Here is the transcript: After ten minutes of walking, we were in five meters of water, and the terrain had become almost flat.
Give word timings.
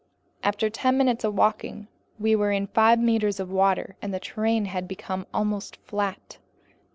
After 0.41 0.67
ten 0.67 0.97
minutes 0.97 1.23
of 1.23 1.35
walking, 1.35 1.87
we 2.17 2.35
were 2.35 2.51
in 2.51 2.65
five 2.65 2.97
meters 2.99 3.39
of 3.39 3.51
water, 3.51 3.97
and 4.01 4.11
the 4.11 4.19
terrain 4.19 4.65
had 4.65 4.87
become 4.87 5.27
almost 5.31 5.75
flat. 5.83 6.39